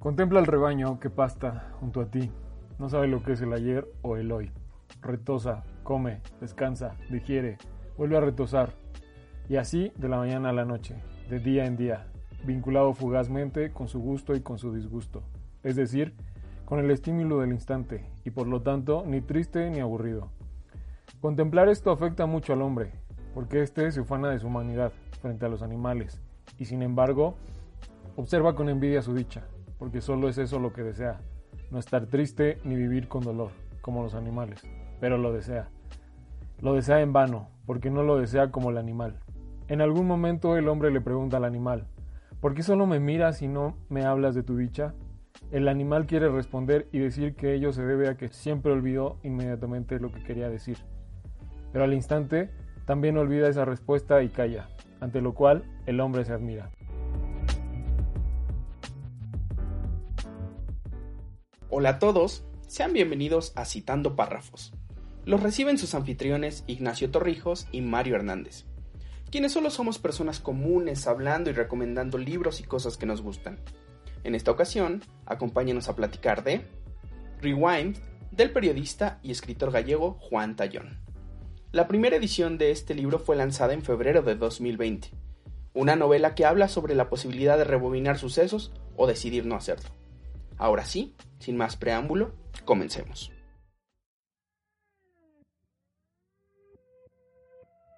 [0.00, 2.30] Contempla el rebaño que pasta junto a ti.
[2.78, 4.50] No sabe lo que es el ayer o el hoy.
[5.02, 7.58] Retosa, come, descansa, digiere,
[7.98, 8.70] vuelve a retosar.
[9.50, 10.96] Y así de la mañana a la noche,
[11.28, 12.06] de día en día,
[12.46, 15.22] vinculado fugazmente con su gusto y con su disgusto.
[15.62, 16.14] Es decir,
[16.64, 20.30] con el estímulo del instante, y por lo tanto ni triste ni aburrido.
[21.20, 22.92] Contemplar esto afecta mucho al hombre,
[23.34, 26.22] porque éste se ufana de su humanidad frente a los animales,
[26.56, 27.34] y sin embargo,
[28.16, 29.44] observa con envidia su dicha,
[29.80, 31.22] porque solo es eso lo que desea,
[31.70, 33.50] no estar triste ni vivir con dolor,
[33.80, 34.62] como los animales,
[35.00, 35.70] pero lo desea.
[36.60, 39.18] Lo desea en vano, porque no lo desea como el animal.
[39.68, 41.86] En algún momento el hombre le pregunta al animal,
[42.42, 44.92] ¿por qué solo me miras y no me hablas de tu dicha?
[45.50, 49.98] El animal quiere responder y decir que ello se debe a que siempre olvidó inmediatamente
[49.98, 50.76] lo que quería decir.
[51.72, 52.50] Pero al instante
[52.84, 54.68] también olvida esa respuesta y calla,
[55.00, 56.70] ante lo cual el hombre se admira.
[61.72, 64.72] Hola a todos, sean bienvenidos a Citando Párrafos.
[65.24, 68.64] Los reciben sus anfitriones Ignacio Torrijos y Mario Hernández,
[69.30, 73.60] quienes solo somos personas comunes hablando y recomendando libros y cosas que nos gustan.
[74.24, 76.66] En esta ocasión, acompáñenos a platicar de
[77.40, 77.98] Rewind
[78.32, 80.98] del periodista y escritor gallego Juan Tallón.
[81.70, 85.12] La primera edición de este libro fue lanzada en febrero de 2020,
[85.74, 89.99] una novela que habla sobre la posibilidad de rebobinar sucesos o decidir no hacerlo.
[90.60, 92.34] Ahora sí, sin más preámbulo,
[92.66, 93.32] comencemos.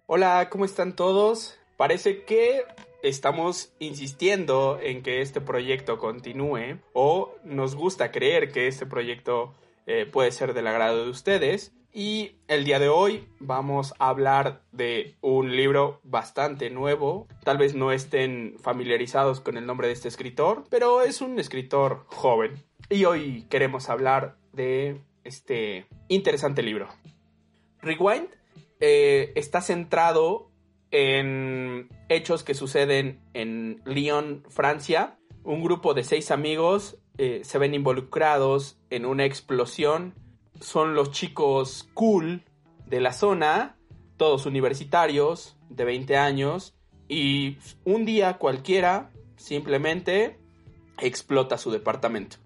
[0.06, 1.58] Hola, ¿cómo están todos?
[1.76, 2.64] Parece que
[3.02, 9.54] estamos insistiendo en que este proyecto continúe o nos gusta creer que este proyecto
[9.86, 11.72] eh, puede ser del agrado de ustedes.
[11.94, 17.28] Y el día de hoy vamos a hablar de un libro bastante nuevo.
[17.44, 22.06] Tal vez no estén familiarizados con el nombre de este escritor, pero es un escritor
[22.06, 22.54] joven.
[22.88, 26.88] Y hoy queremos hablar de este interesante libro.
[27.82, 28.28] Rewind
[28.80, 30.50] eh, está centrado
[30.92, 35.18] en hechos que suceden en Lyon, Francia.
[35.44, 40.14] Un grupo de seis amigos eh, se ven involucrados en una explosión
[40.62, 42.42] son los chicos cool
[42.86, 43.76] de la zona,
[44.16, 46.74] todos universitarios de 20 años,
[47.08, 50.38] y un día cualquiera simplemente
[50.98, 52.36] explota su departamento.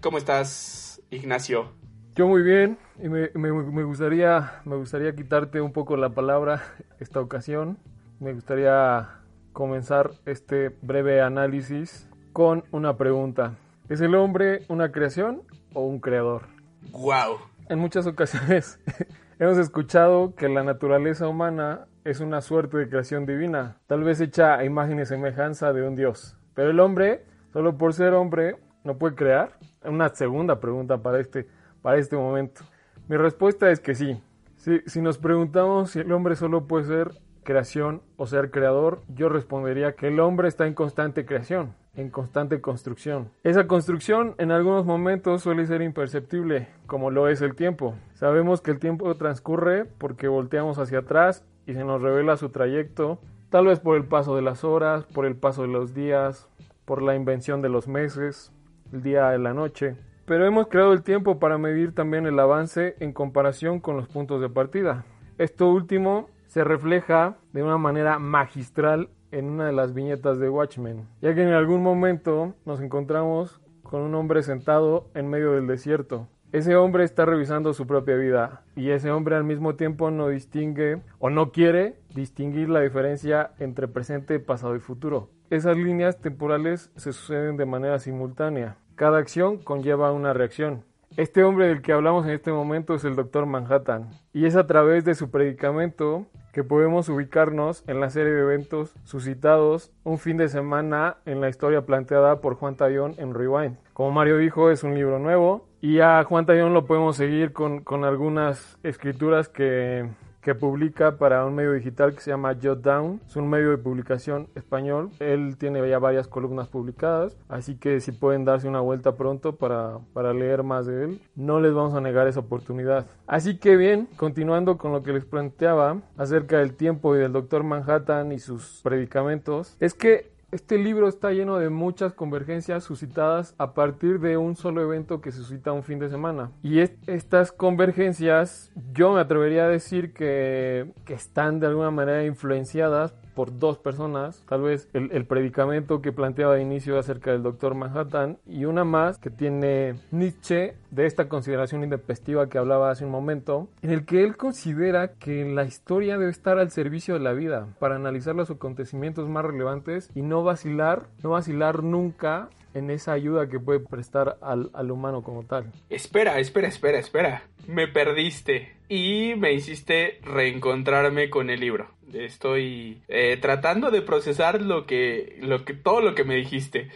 [0.00, 1.72] ¿Cómo estás, Ignacio?
[2.14, 7.20] Yo muy bien, y me, me, gustaría, me gustaría quitarte un poco la palabra esta
[7.20, 7.78] ocasión.
[8.18, 9.20] Me gustaría
[9.52, 13.56] comenzar este breve análisis con una pregunta.
[13.88, 15.42] ¿Es el hombre una creación
[15.74, 16.48] o un creador?
[16.90, 17.38] ¡Wow!
[17.68, 18.80] En muchas ocasiones
[19.38, 24.56] hemos escuchado que la naturaleza humana es una suerte de creación divina, tal vez hecha
[24.56, 26.36] a imagen y semejanza de un dios.
[26.54, 29.52] Pero el hombre, solo por ser hombre, no puede crear.
[29.84, 31.46] Una segunda pregunta para este,
[31.82, 32.62] para este momento.
[33.08, 34.20] Mi respuesta es que sí.
[34.56, 37.10] Si, si nos preguntamos si el hombre solo puede ser
[37.48, 42.60] creación o ser creador, yo respondería que el hombre está en constante creación en constante
[42.60, 43.30] construcción.
[43.42, 47.96] Esa construcción en algunos momentos suele ser imperceptible, como lo es el tiempo.
[48.14, 53.18] Sabemos que el tiempo transcurre porque volteamos hacia atrás y se nos revela su trayecto,
[53.50, 56.46] tal vez por el paso de las horas, por el paso de los días,
[56.84, 58.52] por la invención de los meses,
[58.92, 59.96] el día y la noche.
[60.24, 64.40] Pero hemos creado el tiempo para medir también el avance en comparación con los puntos
[64.40, 65.04] de partida.
[65.38, 71.06] Esto último se refleja de una manera magistral en una de las viñetas de Watchmen,
[71.20, 76.26] ya que en algún momento nos encontramos con un hombre sentado en medio del desierto.
[76.50, 81.02] Ese hombre está revisando su propia vida y ese hombre al mismo tiempo no distingue
[81.18, 85.28] o no quiere distinguir la diferencia entre presente, pasado y futuro.
[85.50, 88.78] Esas líneas temporales se suceden de manera simultánea.
[88.94, 90.84] Cada acción conlleva una reacción.
[91.18, 94.68] Este hombre del que hablamos en este momento es el Doctor Manhattan y es a
[94.68, 100.36] través de su predicamento que podemos ubicarnos en la serie de eventos suscitados un fin
[100.36, 103.78] de semana en la historia planteada por Juan Tallón en Rewind.
[103.94, 107.82] Como Mario dijo, es un libro nuevo y a Juan Tallón lo podemos seguir con,
[108.04, 110.08] algunas escrituras que,
[110.54, 113.20] publica para un medio digital que se llama Jot Down.
[113.26, 115.10] Es un medio de publicación español.
[115.18, 119.98] Él tiene ya varias columnas publicadas, así que si pueden darse una vuelta pronto para,
[120.12, 123.06] para leer más de él, no les vamos a negar esa oportunidad.
[123.26, 127.64] Así que bien, continuando con lo que les planteaba acerca del tiempo y del Doctor
[127.64, 133.74] Manhattan y sus predicamentos, es que este libro está lleno de muchas convergencias suscitadas a
[133.74, 136.52] partir de un solo evento que suscita un fin de semana.
[136.62, 143.14] Y estas convergencias yo me atrevería a decir que, que están de alguna manera influenciadas
[143.38, 148.38] por dos personas, tal vez el, predicamento que planteaba de inicio acerca del doctor Manhattan
[148.48, 153.68] y una más que tiene Nietzsche de esta consideración intempestiva que hablaba hace un momento,
[153.80, 157.68] en el que él considera que la historia debe estar al servicio de la vida
[157.78, 163.48] para analizar los acontecimientos más relevantes y no vacilar, no vacilar nunca en esa ayuda
[163.48, 165.70] que puede prestar al, al, humano como tal.
[165.90, 167.42] Espera, espera, espera, espera.
[167.68, 171.97] Me perdiste y me hiciste reencontrarme con el libro.
[172.12, 176.88] Estoy eh, tratando de procesar lo que, lo que, todo lo que me dijiste.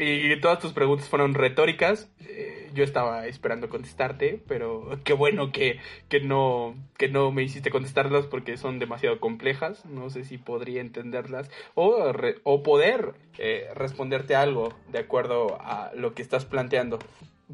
[0.00, 2.10] Y todas tus preguntas fueron retóricas.
[2.20, 7.70] Eh, yo estaba esperando contestarte, pero qué bueno que, que, no, que no me hiciste
[7.70, 9.84] contestarlas porque son demasiado complejas.
[9.86, 12.12] No sé si podría entenderlas o,
[12.44, 16.98] o poder eh, responderte algo de acuerdo a lo que estás planteando.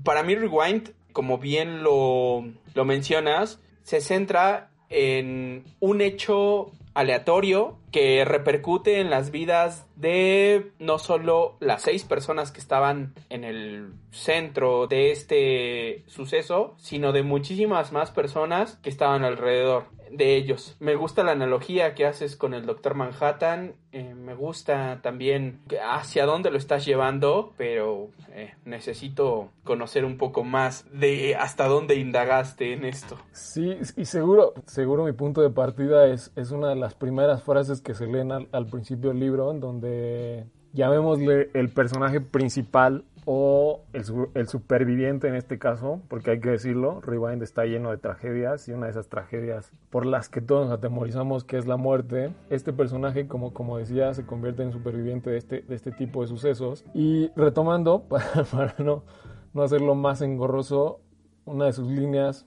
[0.02, 2.44] Para mí, Rewind, como bien lo,
[2.74, 10.98] lo mencionas, se centra en un hecho aleatorio que repercute en las vidas de no
[10.98, 17.92] solo las seis personas que estaban en el centro de este suceso, sino de muchísimas
[17.92, 19.86] más personas que estaban alrededor
[20.16, 20.76] de ellos.
[20.80, 23.74] Me gusta la analogía que haces con el Doctor Manhattan.
[23.92, 30.44] Eh, me gusta también hacia dónde lo estás llevando, pero eh, necesito conocer un poco
[30.44, 33.16] más de hasta dónde indagaste en esto.
[33.32, 37.80] Sí, y seguro, seguro mi punto de partida es, es una de las primeras frases
[37.80, 43.84] que se leen al, al principio del libro, en donde llamémosle el personaje principal o
[43.92, 48.72] el, superviviente en este caso, porque hay que decirlo, Rewind está lleno de tragedias y
[48.72, 52.34] una de esas tragedias por las que todos nos atemorizamos que es la muerte.
[52.50, 56.28] Este personaje, como, como decía, se convierte en superviviente de este, de este tipo de
[56.28, 56.84] sucesos.
[56.94, 59.04] Y retomando, para, para no,
[59.52, 61.00] no hacerlo más engorroso,
[61.44, 62.46] una de sus líneas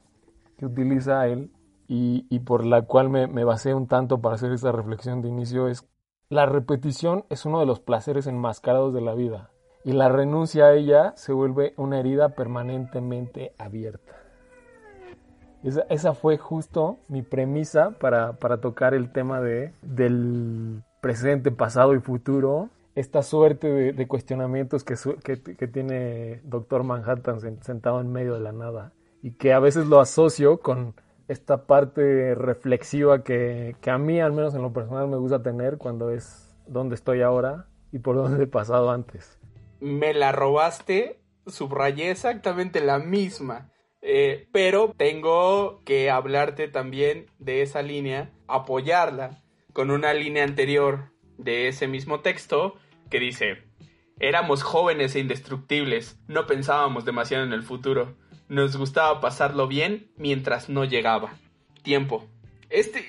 [0.57, 1.51] que utiliza él
[1.87, 5.29] y, y por la cual me, me basé un tanto para hacer esta reflexión de
[5.29, 5.87] inicio es
[6.29, 9.51] la repetición es uno de los placeres enmascarados de la vida
[9.87, 14.17] y la renuncia a ella se vuelve una herida permanentemente abierta.
[15.63, 21.99] Esa, fue justo mi premisa para, para, tocar el tema de, del presente, pasado y
[22.01, 22.67] futuro.
[22.95, 28.51] Esta suerte de, cuestionamientos que, que, que, tiene Doctor Manhattan sentado en medio de la
[28.51, 28.91] nada
[29.21, 30.95] y que a veces lo asocio con
[31.29, 35.77] esta parte reflexiva que, que a mí, al menos en lo personal, me gusta tener
[35.77, 39.37] cuando es donde estoy ahora y por donde he pasado antes
[39.79, 43.71] me la robaste, subrayé exactamente la misma.
[44.01, 49.43] Eh, pero tengo que hablarte también de esa línea, apoyarla
[49.73, 52.75] con una línea anterior de ese mismo texto
[53.09, 53.63] que dice,
[54.19, 58.15] éramos jóvenes e indestructibles, no pensábamos demasiado en el futuro,
[58.49, 61.33] nos gustaba pasarlo bien mientras no llegaba.
[61.83, 62.27] Tiempo.
[62.69, 63.05] Este,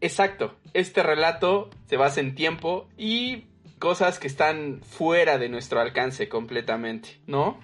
[0.00, 3.44] exacto, este relato se basa en tiempo y
[3.80, 7.58] cosas que están fuera de nuestro alcance completamente, ¿no?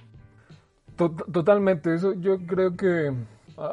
[0.96, 3.12] Totalmente, eso yo creo que,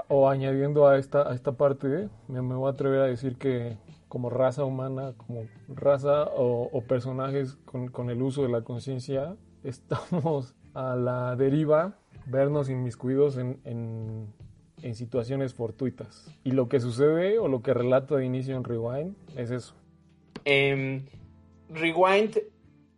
[0.10, 3.78] o añadiendo a esta, a esta parte, me, voy a atrever a decir que
[4.10, 10.96] como raza humana, como raza o, personajes con, el uso de la conciencia, estamos a
[10.98, 14.28] la deriva, vernos inmiscuidos en, en,
[14.82, 16.30] en situaciones fortuitas.
[16.44, 19.76] Y lo que sucede o lo que relata de inicio en Rewind es eso.
[20.44, 21.06] Eh,
[21.74, 22.38] Rewind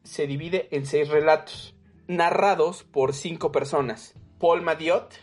[0.03, 1.75] se divide en seis relatos,
[2.07, 4.15] narrados por cinco personas.
[4.37, 5.13] Paul Madiot,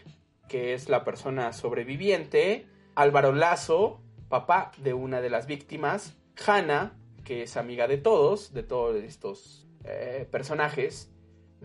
[0.48, 6.16] que es la persona sobreviviente, Álvaro Lazo, papá de una de las víctimas,
[6.46, 11.10] Hannah, que es amiga de todos, de todos estos eh, personajes,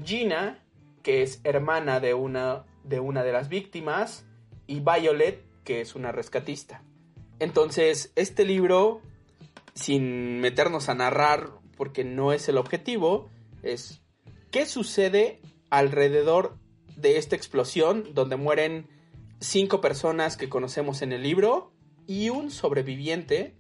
[0.04, 0.64] Gina,
[1.04, 4.26] que es hermana de una, de una de las víctimas,
[4.68, 6.84] y Violet, que es una rescatista.
[7.40, 9.02] Entonces, este libro,
[9.74, 13.30] sin meternos a narrar porque no es el objetivo,
[13.64, 14.02] es
[14.52, 16.58] qué sucede alrededor
[16.96, 18.88] de esta explosión donde mueren
[19.40, 21.72] cinco personas que conocemos en el libro
[22.08, 23.56] y un sobreviviente,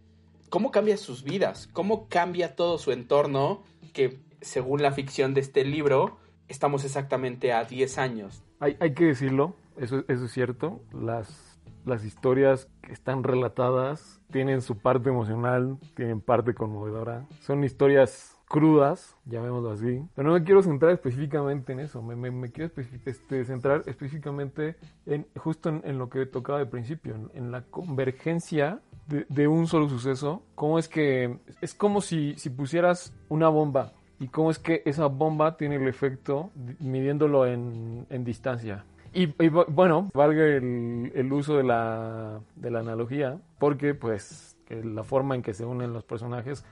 [0.50, 5.64] cómo cambia sus vidas, cómo cambia todo su entorno, que según la ficción de este
[5.66, 8.44] libro, estamos exactamente a 10 años.
[8.60, 11.47] Hay, hay que decirlo, eso, eso, es cierto, las,
[11.88, 17.26] las historias que están relatadas tienen su parte emocional, tienen parte conmovedora.
[17.40, 20.02] Son historias crudas, llamémoslo así.
[20.16, 22.72] Pero no me quiero centrar específicamente en eso, me, quiero
[23.06, 24.76] este, centrar específicamente
[25.06, 30.44] en justo en, lo que tocaba al principio, en, la convergencia de, un solo suceso.
[30.56, 35.08] Cómo es que es como si, si pusieras una bomba y cómo es que esa
[35.08, 38.86] bomba tiene el efecto midiéndolo en, en distancia.
[39.18, 45.42] Y, bueno, valga el, uso de la, de la, analogía, porque pues la forma en
[45.42, 46.64] que se unen los personajes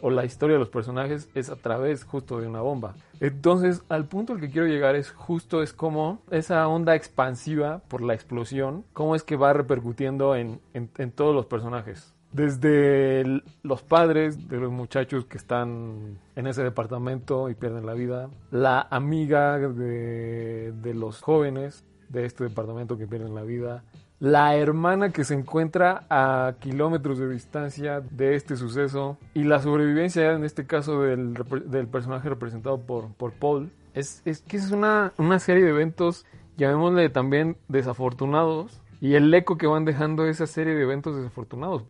[0.00, 2.94] o la historia de los personajes es a través justo de una bomba.
[3.18, 8.00] Entonces, al punto al que quiero llegar es justo es como esa onda expansiva por
[8.00, 13.82] la explosión, cómo es que va repercutiendo en, en, en todos los personajes desde los
[13.82, 19.58] padres de los muchachos que están en ese departamento y pierden la vida, la amiga
[19.58, 23.84] de, de, los jóvenes de este departamento que pierden la vida,
[24.18, 30.32] la hermana que se encuentra a kilómetros de distancia de este suceso y la sobrevivencia
[30.32, 31.34] en este caso del,
[31.66, 33.70] del personaje representado por, por Paul.
[33.94, 36.24] Es, es que es una, una serie de eventos,
[36.56, 41.82] llamémosle también desafortunados, y el eco que van dejando esa serie de eventos desafortunados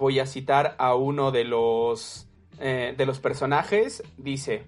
[0.00, 2.26] voy a citar a uno de los,
[2.58, 4.02] eh, de los personajes.
[4.16, 4.64] Dice,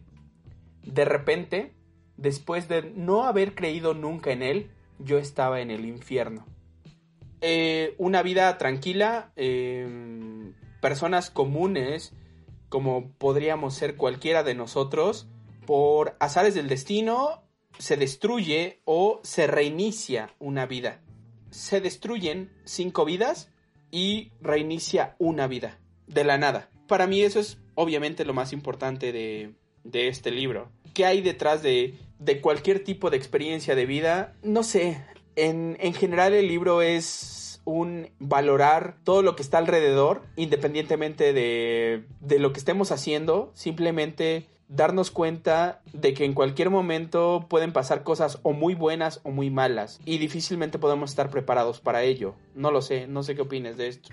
[0.84, 1.72] de repente,
[2.18, 6.46] después de no haber creído nunca en él, yo estaba en el infierno.
[7.40, 12.12] Eh, una vida tranquila, em, personas comunes,
[12.68, 15.28] como podríamos ser cualquiera de nosotros,
[15.66, 17.42] por azares del destino,
[17.78, 21.00] se destruye o se reinicia una vida.
[21.50, 23.51] Se destruyen cinco vidas
[23.92, 26.68] y reinicia una vida de la nada.
[26.88, 29.54] Para mí eso es obviamente lo más importante de,
[30.08, 30.70] este libro.
[30.94, 31.94] ¿Qué hay detrás de,
[32.40, 34.34] cualquier tipo de experiencia de vida?
[34.42, 35.04] No sé.
[35.36, 42.04] En, en general el libro es un valorar todo lo que está alrededor, independientemente de,
[42.20, 48.02] de lo que estemos haciendo, simplemente darnos cuenta de que en cualquier momento pueden pasar
[48.02, 52.34] cosas o muy buenas o muy malas y difícilmente podemos estar preparados para ello.
[52.54, 54.08] No lo sé, no sé qué opines de esto.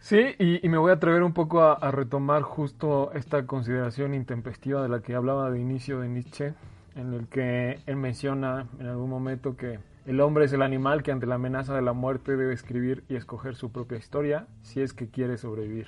[0.00, 4.88] Sí, y, me voy a atrever un poco a, retomar justo esta consideración intempestiva de
[4.88, 6.54] la que hablaba de inicio de Nietzsche,
[6.96, 11.12] en el que él menciona en algún momento que el hombre es el animal que
[11.12, 14.92] ante la amenaza de la muerte debe escribir y escoger su propia historia si es
[14.92, 15.86] que quiere sobrevivir.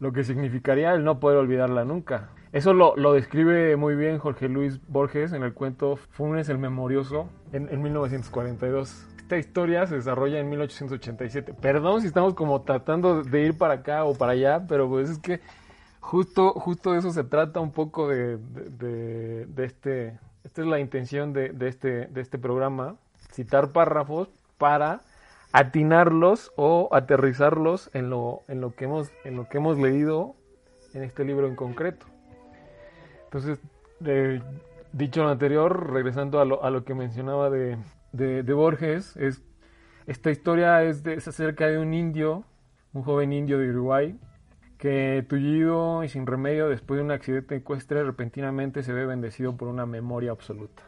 [0.00, 4.48] Lo que significaría el no poder olvidarla nunca, eso lo, lo, describe muy bien Jorge
[4.48, 10.40] Luis Borges en el cuento Funes el Memorioso en, en 1942 esta historia se desarrolla
[10.40, 11.54] en 1887.
[11.54, 15.18] Perdón si estamos como tratando de ir para acá o para allá, pero pues es
[15.18, 15.38] que
[16.00, 20.80] justo, justo de eso se trata un poco de, de, de, este, esta es la
[20.80, 22.96] intención de, de, este, de este programa,
[23.30, 25.00] citar párrafos para
[25.52, 30.34] atinarlos o aterrizarlos en lo, en lo que hemos, en lo que hemos leído
[30.94, 32.06] en este libro en concreto.
[33.24, 33.58] Entonces,
[34.92, 37.78] dicho lo anterior, regresando a lo, a lo que mencionaba de,
[38.12, 39.42] de, Borges, es
[40.06, 42.44] esta historia es, de, acerca de un indio,
[42.92, 44.18] un joven indio de Uruguay,
[44.78, 49.68] que tullido y sin remedio después de un accidente ecuestre repentinamente se ve bendecido por
[49.68, 50.82] una memoria absoluta.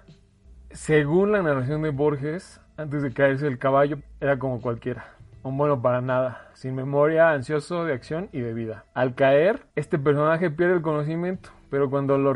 [0.74, 5.04] Según la narración de Borges, antes de caerse el caballo era como cualquiera,
[5.42, 8.86] un bueno para nada, sin memoria, ansioso de acción y de vida.
[8.94, 12.32] Al caer, este personaje pierde el conocimiento, pero cuando lo,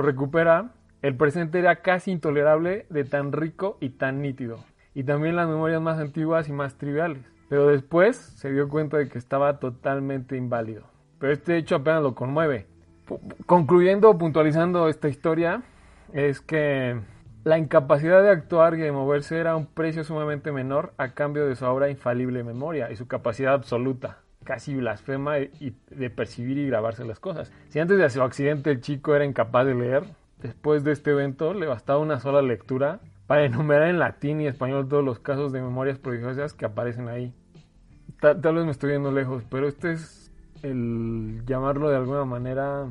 [0.00, 0.70] recupera,
[1.02, 4.64] el presente era casi intolerable de tan rico y tan nítido.
[4.94, 7.24] Y también las memorias más antiguas y más triviales.
[7.48, 10.84] Pero después se dio cuenta de que estaba totalmente inválido.
[11.18, 12.66] Pero este hecho apenas lo conmueve.
[13.46, 15.62] concluyendo, puntualizando esta historia,
[16.12, 17.00] es que
[17.44, 21.56] la incapacidad de actuar y de moverse era un precio sumamente menor a cambio de
[21.56, 27.20] su obra infalible memoria y su capacidad absoluta casi blasfema de percibir y grabarse las
[27.20, 27.52] cosas.
[27.68, 30.04] Si antes de su accidente el chico era incapaz de leer,
[30.40, 34.88] después de este evento le bastaba una sola lectura para enumerar en latín y español
[34.88, 37.34] todos los casos de memorias prodigiosas que aparecen ahí.
[38.20, 42.86] Tal, vez me estoy yendo lejos, pero este es el llamarlo de alguna manera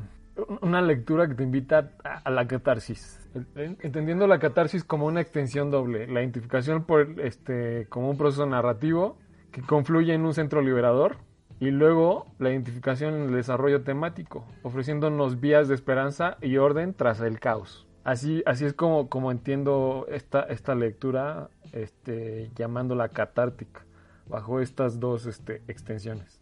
[0.60, 3.28] una lectura que te invita a, la catarsis.
[3.54, 9.18] Entendiendo la catarsis como una extensión doble, la identificación por este como un proceso narrativo
[9.52, 11.16] que confluye en un centro liberador
[11.60, 17.20] y luego la identificación en el desarrollo temático, ofreciéndonos vías de esperanza y orden tras
[17.20, 17.86] el caos.
[18.04, 23.84] Así, así es como, como entiendo esta, esta lectura, este, llamándola catártica,
[24.26, 26.40] bajo estas dos este, extensiones.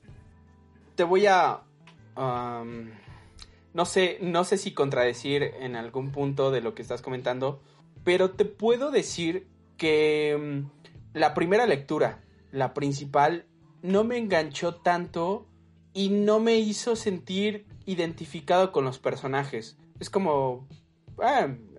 [0.95, 1.61] Te voy a...
[3.77, 7.61] no, sé, no sé si contradecir en algún punto de lo que estás comentando,
[8.05, 12.23] pero te puedo decir que mm, la primera lectura
[12.57, 13.45] la principal,
[13.83, 15.47] no me enganchó tanto
[15.93, 19.77] y no me hizo sentir identificado con los personajes.
[20.01, 20.67] Es como,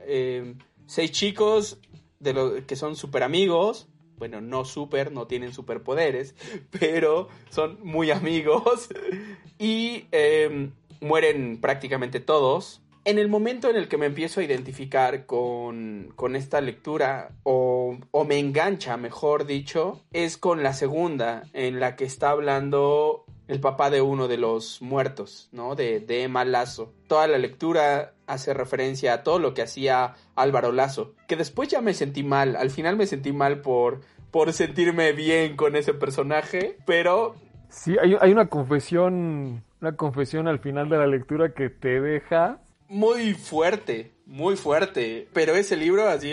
[0.06, 1.80] eh, seis chicos
[2.20, 3.88] de los que son super amigos,
[4.18, 6.36] bueno, no super, no tienen superpoderes,
[6.80, 8.90] pero son muy amigos
[9.60, 12.82] y em, mueren prácticamente todos.
[13.06, 17.98] En el momento en el que me empiezo a identificar con, con esta lectura, o,
[18.12, 23.62] o, me engancha, mejor dicho, es con la segunda, en la que está hablando el
[23.62, 25.76] papá de uno de los muertos, ¿no?
[25.76, 26.94] De, de Emma Lazo.
[27.08, 31.82] Toda la lectura hace referencia a todo lo que hacía Álvaro Lazo, que después ya
[31.82, 34.02] me sentí mal, al final me sentí mal por,
[34.32, 37.36] por sentirme bien con ese personaje, pero...
[37.70, 42.62] Sí, hay, hay una confesión, una confesión al final de la lectura que te deja...
[42.90, 46.32] Muy fuerte, muy fuerte, pero ese libro así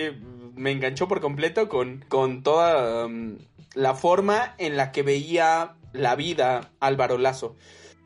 [0.55, 3.39] me enganchó por completo con, con toda um,
[3.75, 7.57] la forma en la que veía la vida Álvaro Lazo.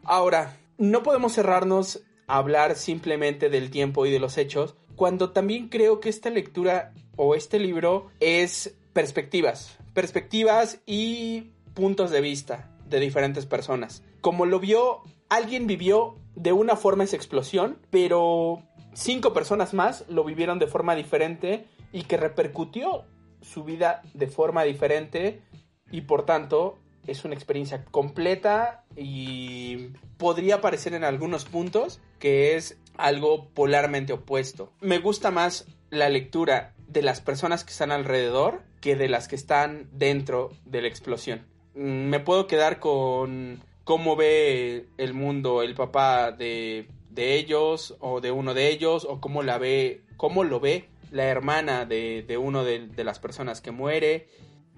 [0.02, 5.68] Ahora, no podemos cerrarnos a hablar simplemente del tiempo y de los hechos, cuando también
[5.68, 13.00] creo que esta lectura o este libro es perspectivas, perspectivas y puntos de vista de
[13.00, 14.02] diferentes personas.
[14.20, 20.24] Como lo vio, alguien vivió de una forma esa explosión, pero cinco personas más lo
[20.24, 23.04] vivieron de forma diferente y que repercutió
[23.40, 25.42] su vida de forma diferente
[25.90, 32.78] y por tanto es una experiencia completa y podría parecer en algunos puntos que es
[32.96, 34.72] algo polarmente opuesto.
[34.80, 39.36] Me gusta más la lectura de las personas que están alrededor que de las que
[39.36, 41.46] están dentro de la explosión.
[41.74, 48.20] Mm, me puedo quedar con cómo ve el mundo el papá de, de ellos o
[48.20, 52.36] de uno de ellos o cómo la ve, cómo lo ve la hermana de, de
[52.36, 54.28] uno de, las personas que muere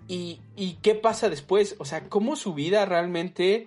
[0.07, 3.67] y, y qué pasa después, o sea, cómo su vida realmente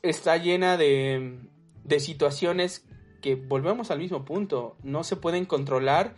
[0.00, 1.38] está llena de,
[1.84, 2.86] de situaciones
[3.20, 6.16] que volvemos al mismo punto, no se pueden controlar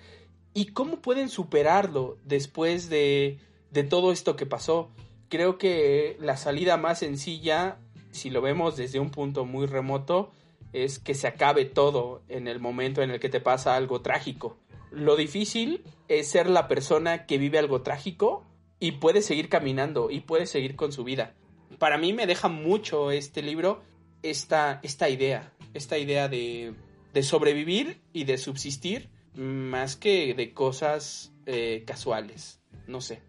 [0.55, 3.41] y cómo pueden superarlo después de,
[3.73, 4.93] de todo esto que pasó.
[5.29, 7.79] Creo que la salida más sencilla,
[8.11, 10.31] si lo vemos desde un punto muy remoto,
[10.73, 14.57] es que se acabe todo en el momento en el que te pasa algo trágico.
[14.91, 18.45] Lo difícil es ser la persona que vive algo trágico
[18.79, 21.35] y puede seguir caminando y puede seguir con su vida.
[21.79, 23.83] Para mí me deja mucho este libro
[24.23, 26.75] esta, esta idea, esta idea de,
[27.13, 32.61] de sobrevivir y de subsistir más que de cosas eh, casuales.
[32.87, 33.23] No sé.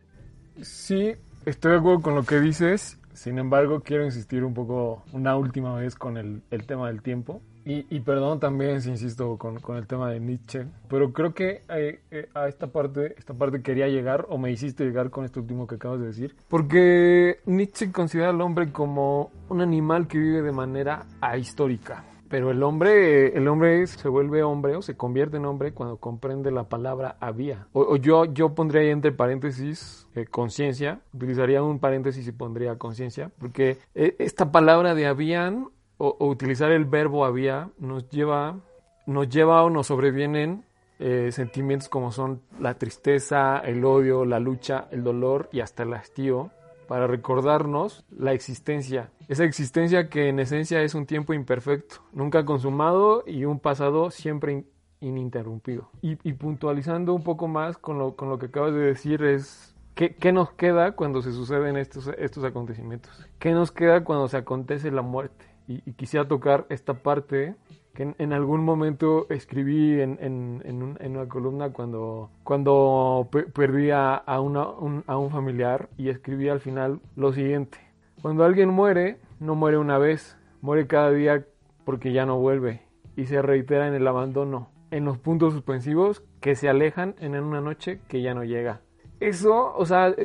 [0.62, 1.14] Sí,
[1.46, 2.98] estoy de acuerdo con lo que dices.
[3.22, 7.40] Sin embargo, quiero insistir un poco una última vez con el, el tema del tiempo.
[7.64, 11.62] Y, y, perdón también si insisto con, con, el tema de Nietzsche, pero creo que
[11.70, 15.42] eh, eh, a esta parte, esta parte quería llegar o me hiciste llegar con esto
[15.42, 20.42] último que acabas de decir, porque Nietzsche considera al hombre como un animal que vive
[20.42, 22.04] de manera ahistórica.
[22.32, 26.50] Pero el hombre, el hombre se vuelve hombre o se convierte en hombre cuando comprende
[26.50, 27.68] la palabra había.
[27.74, 32.78] O, o yo, yo pondría ahí entre paréntesis eh, conciencia, utilizaría un paréntesis y pondría
[32.78, 35.68] conciencia, porque eh, esta palabra de habían
[35.98, 38.62] o, utilizar el verbo había nos lleva,
[39.06, 40.64] nos lleva o nos sobrevienen
[41.00, 45.94] eh, sentimientos como son la tristeza, el odio, la lucha, el dolor y hasta el
[45.94, 46.50] hastío
[46.92, 49.12] para recordarnos la existencia.
[49.30, 54.52] Esa existencia que en esencia es un tiempo imperfecto, nunca consumado y un pasado siempre
[54.52, 54.66] in
[55.00, 55.90] ininterrumpido.
[56.02, 59.74] Y, y, puntualizando un poco más con lo, con lo que acabas de decir es
[59.96, 63.26] ¿Qué, ¿qué, nos queda cuando se suceden estos, estos acontecimientos?
[63.40, 65.46] ¿Qué nos queda cuando se acontece la muerte?
[65.70, 67.56] Y quisiera tocar esta parte
[67.94, 73.92] que en, algún momento escribí en, en, en, un, en una columna cuando, cuando perdí
[73.92, 77.80] a, a, un, a un familiar y escribí al final lo siguiente.
[78.22, 81.46] Cuando alguien muere, no muere una vez, muere cada día
[81.84, 82.82] porque ya no vuelve
[83.16, 87.62] y se reitera en el abandono, en los puntos suspensivos que se alejan en una
[87.62, 88.82] noche que ya no llega.
[89.20, 90.16] Eso, o sea,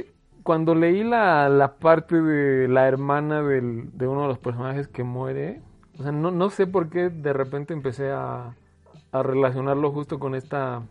[0.43, 5.03] cuando leí la, la parte de la hermana del, de uno de los personajes que
[5.03, 5.61] muere,
[5.99, 8.55] o sea, no, no sé por qué de repente empecé a,
[9.13, 10.83] a relacionarlo justo con esta,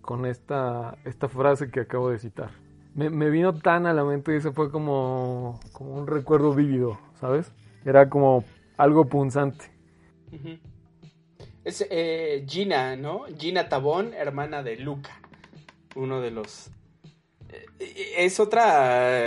[0.00, 2.50] con esta, esta frase que acabo de citar.
[2.94, 7.52] Me, vino tan a la mente y eso fue como, como un recuerdo vívido, ¿sabes?
[7.84, 8.42] Era como
[8.78, 9.66] algo punzante.
[11.62, 13.24] Es eh, Gina, ¿no?
[13.36, 15.20] Gina Tabón, hermana de Luca,
[15.94, 16.70] uno de los...
[17.50, 19.18] Eh, es otra...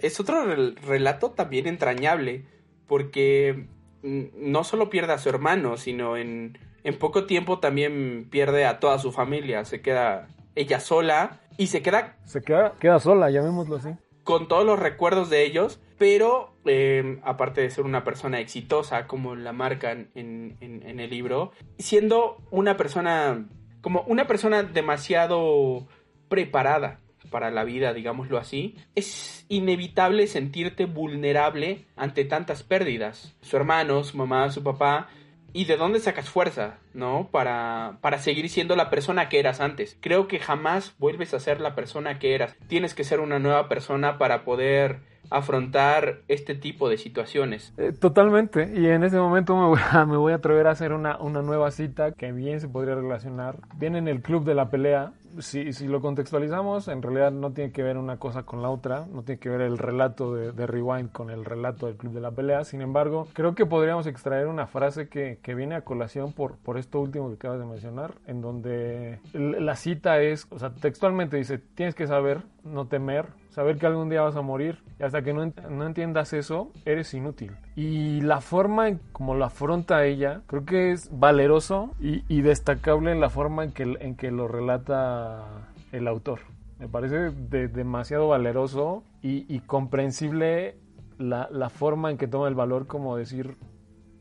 [0.00, 0.44] Es otro
[0.86, 2.44] relato también entrañable,
[2.86, 3.66] porque
[4.02, 8.98] no solo pierde a su hermano, sino en, en poco tiempo también pierde a toda
[8.98, 9.64] su familia.
[9.64, 12.16] Se queda ella sola y se queda...
[12.24, 13.90] Se queda, queda sola, llamémoslo así.
[14.24, 19.34] con todos los recuerdos de ellos, pero eh, aparte de ser una persona exitosa, como
[19.34, 23.46] la marcan en, en, el libro, siendo una persona,
[23.80, 25.88] como una persona demasiado
[26.28, 33.36] preparada para la vida, digámoslo así, es inevitable sentirte vulnerable ante tantas pérdidas.
[33.40, 35.08] Su hermano, su mamá, su papá
[35.52, 37.30] ¿Y de dónde sacas fuerza, no?
[37.32, 39.96] Para, para seguir siendo la persona que eras antes.
[40.00, 42.54] Creo que jamás vuelves a ser la persona que eras.
[42.68, 47.72] Tienes que ser una nueva persona para poder afrontar este tipo de situaciones.
[47.76, 49.56] Eh, totalmente, y en ese momento
[50.06, 53.58] me voy, a, atrever a hacer una, una, nueva cita que bien se podría relacionar.
[53.76, 57.70] Viene en el club de la pelea, si, si, lo contextualizamos, en realidad no tiene
[57.70, 60.66] que ver una cosa con la otra, no tiene que ver el relato de, de,
[60.66, 62.64] Rewind con el relato del Club de la Pelea.
[62.64, 66.78] Sin embargo, creo que podríamos extraer una frase que, que viene a colación por, por
[66.78, 71.58] esto último que acabas de mencionar, en donde la cita es, o sea, textualmente dice,
[71.58, 73.26] tienes que saber, no temer,
[73.58, 77.12] saber que algún día vas a morir y hasta que no, no entiendas eso, eres
[77.12, 77.56] inútil.
[77.74, 83.10] Y la forma en como lo afronta ella, creo que es valeroso y, y destacable
[83.10, 86.38] en la forma en que, en que lo relata el autor.
[86.78, 90.76] Me parece de, demasiado valeroso y, y comprensible
[91.18, 93.56] la, la, forma en que toma el valor como decir,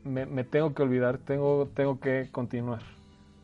[0.03, 2.81] me, me, tengo que olvidar, tengo, tengo que continuar.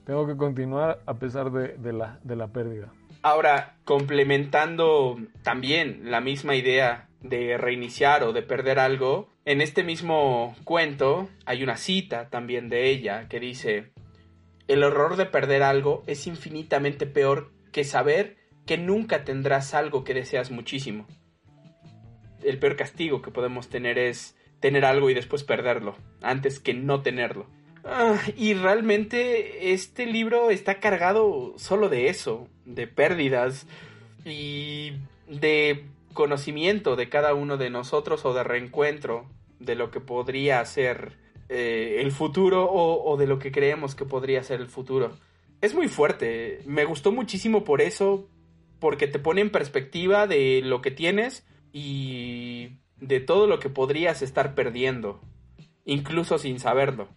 [0.06, 2.92] Tengo que continuar a pesar de, de, la, de la pérdida.
[3.24, 10.56] Ahora, complementando también la misma idea de reiniciar o de perder algo, en este mismo
[10.66, 13.94] cuento hay una cita también de ella que dice,
[14.68, 20.14] el horror de perder algo es infinitamente peor que saber que nunca tendrás algo que
[20.14, 21.08] deseas muchísimo.
[22.44, 27.02] El peor castigo que podemos tener es tener algo y después perderlo, antes que no
[27.02, 27.48] tenerlo.
[27.86, 33.68] Ah, y realmente este libro está cargado solo de eso, de pérdidas
[34.26, 34.94] y
[35.28, 39.26] de conocimiento de cada uno de nosotros o de reencuentro
[39.60, 41.18] de lo que podría ser
[41.50, 45.12] eh, el futuro o, o de lo que creemos que podría ser el futuro.
[45.62, 48.28] Es muy fuerte, me gustó muchísimo por eso,
[48.80, 54.22] porque te pone en perspectiva de lo que tienes y de todo lo que podrías
[54.22, 55.22] estar perdiendo,
[55.86, 57.08] incluso sin saberlo.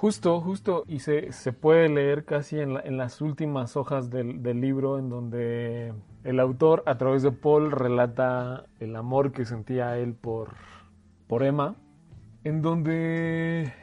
[0.00, 4.42] Justo, justo, y se, se puede leer casi en, la, en las últimas hojas del,
[4.42, 5.92] del, libro en donde
[6.24, 10.54] el autor a través de Paul relata el amor que sentía él por,
[11.26, 11.76] por Emma,
[12.44, 13.74] en donde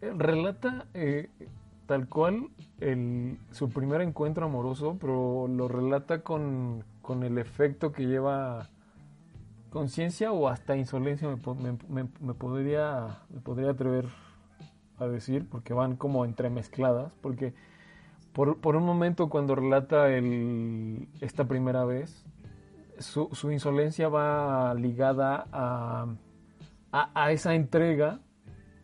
[0.00, 1.30] relata eh,
[1.86, 2.48] tal cual
[2.80, 8.70] el, su primer encuentro amoroso, pero lo relata con, con el efecto que lleva
[9.70, 14.06] conciencia o hasta insolencia, me, me, me, podría, me podría atrever
[14.98, 17.54] a decir, porque van como entremezcladas, porque
[18.32, 22.24] por, por un momento cuando relata el, esta primera vez,
[22.98, 26.06] su, su insolencia va ligada a,
[26.92, 28.20] a, a, esa entrega,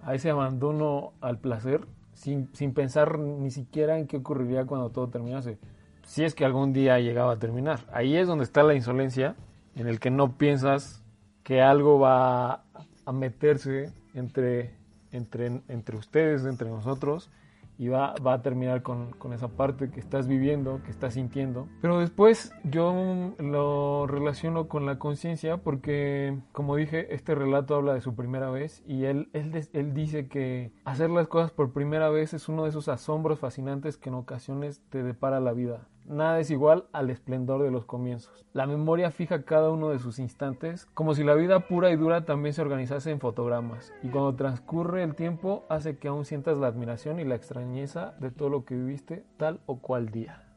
[0.03, 5.09] a ese abandono al placer, sin, sin pensar ni siquiera en qué ocurriría cuando todo
[5.09, 5.59] terminase.
[6.03, 7.81] Si es que algún día llegaba a terminar.
[7.93, 9.37] Ahí es donde está la insolencia,
[9.75, 11.05] en el que no piensas
[11.43, 12.65] que algo va
[13.05, 14.78] a meterse entre
[15.13, 17.31] entre, entre ustedes, entre nosotros,
[17.79, 21.69] y va, va a terminar con, con, esa parte que estás viviendo, que estás sintiendo.
[21.81, 28.01] Pero después yo lo relaciono con la conciencia porque, como dije, este relato habla de
[28.01, 32.35] su primera vez y él, él, él dice que hacer las cosas por primera vez
[32.35, 35.87] es uno de esos asombros fascinantes que en ocasiones te depara la vida.
[36.09, 38.47] Nada es igual al esplendor de los comienzos.
[38.55, 42.25] La memoria fija cada uno de sus instantes, como si la vida pura y dura
[42.25, 46.69] también se organizase en fotogramas, y cuando transcurre el tiempo hace que aún sientas la
[46.69, 50.49] admiración y la extrañeza de todo lo que viviste tal o cual día.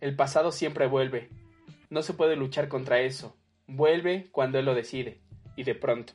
[0.00, 1.30] El pasado siempre vuelve.
[1.88, 3.36] No se puede luchar contra eso.
[3.68, 5.22] Vuelve cuando él lo decide,
[5.54, 6.14] y de pronto.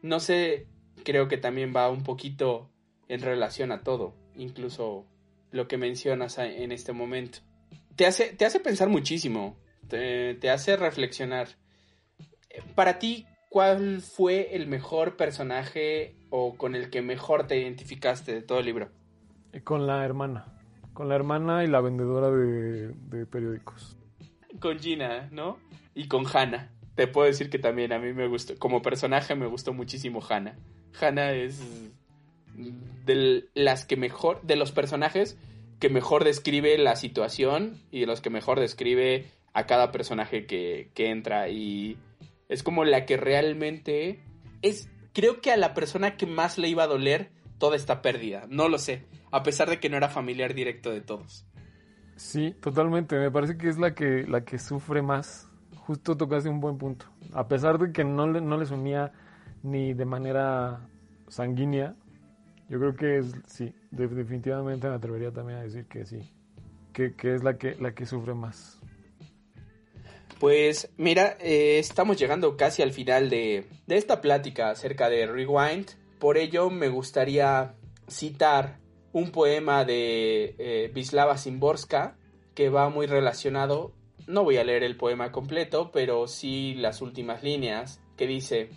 [0.00, 0.68] No sé,
[1.02, 2.70] creo que también va un poquito
[3.08, 5.06] en relación a todo, incluso
[5.52, 7.38] lo que mencionas en este momento.
[7.94, 9.56] Te hace, te hace pensar muchísimo,
[9.88, 11.48] te, te hace reflexionar.
[12.74, 18.42] Para ti, ¿cuál fue el mejor personaje o con el que mejor te identificaste de
[18.42, 18.90] todo el libro?
[19.64, 20.58] Con la hermana.
[20.94, 23.96] Con la hermana y la vendedora de, de periódicos.
[24.58, 25.58] Con Gina, ¿no?
[25.94, 26.70] Y con Hannah.
[26.94, 28.58] Te puedo decir que también a mí me gustó.
[28.58, 30.56] Como personaje me gustó muchísimo Hannah.
[31.00, 31.62] Hannah es
[32.54, 35.36] de las que mejor, de los personajes
[35.78, 40.90] que mejor describe la situación y de los que mejor describe a cada personaje que,
[40.94, 41.98] que entra y
[42.48, 44.20] es como la que realmente
[44.62, 48.46] es, creo que a la persona que más le iba a doler toda esta pérdida,
[48.48, 51.46] no lo sé, a pesar de que no era familiar directo de todos.
[52.16, 55.48] Sí, totalmente, me parece que es la que, la que sufre más
[55.86, 57.06] justo tocaste un buen punto.
[57.32, 59.12] A pesar de que no, no les unía
[59.62, 60.88] ni de manera
[61.28, 61.94] sanguínea,
[62.68, 66.30] yo creo que es, sí, definitivamente me atrevería también a decir que sí,
[66.92, 68.80] que, es la que, la que sufre más.
[70.40, 75.86] Pues mira, eh, estamos llegando casi al final de, de esta plática acerca de Rewind.
[76.18, 77.74] Por ello me gustaría
[78.08, 78.80] citar
[79.12, 82.16] un poema de eh, Vislava Szymborska
[82.54, 83.92] que va muy relacionado.
[84.26, 88.70] No voy a leer el poema completo, pero sí las últimas líneas que dice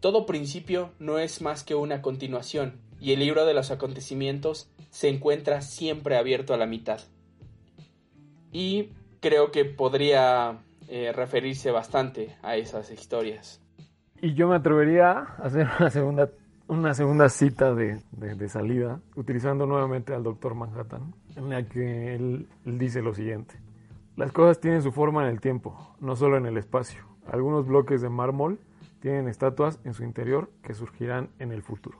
[0.00, 5.08] Todo principio no es más que una continuación, y el libro de los acontecimientos se
[5.08, 7.00] encuentra siempre abierto a la mitad.
[8.52, 10.58] Y creo que podría
[10.88, 13.62] eh, referirse bastante a esas historias.
[14.20, 16.30] Y yo me atrevería a hacer una segunda
[16.70, 18.00] una segunda cita de,
[18.48, 23.56] salida, utilizando nuevamente al doctor Manhattan, en la que él, dice lo siguiente.
[24.16, 27.02] Las cosas tienen su forma en el tiempo, no solo en el espacio.
[27.26, 28.60] Algunos bloques de mármol
[29.00, 31.98] tienen estatuas en su interior que surgirán en el futuro.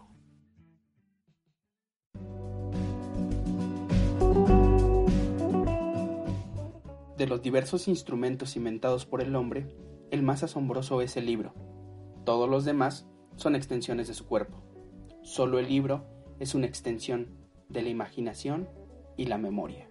[7.16, 9.66] De los diversos instrumentos inventados por el hombre,
[10.10, 11.52] el más asombroso es el libro.
[12.24, 14.62] Todos los demás son extensiones de su cuerpo.
[15.22, 16.06] Solo el libro
[16.38, 17.28] es una extensión
[17.68, 18.70] de la imaginación
[19.18, 19.89] y la memoria.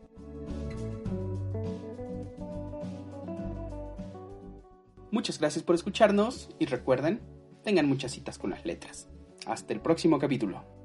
[5.12, 7.22] Muchas gracias por escucharnos y recuerden,
[7.64, 9.10] tengan muchas citas con las letras.
[9.46, 10.79] Hasta el próximo capítulo.